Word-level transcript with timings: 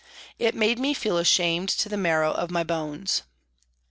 It 0.39 0.55
made 0.55 0.79
me 0.79 0.95
feel 0.95 1.19
ashamed 1.19 1.69
to 1.69 1.87
the 1.87 1.95
marrow 1.95 2.33
of 2.33 2.49
my 2.49 2.63
bones. 2.63 3.21